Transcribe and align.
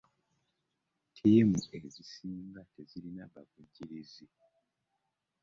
Ttiimu 1.13 1.57
ezisinga 1.77 2.61
tezirina 2.73 3.23
bavugirizi. 3.33 4.25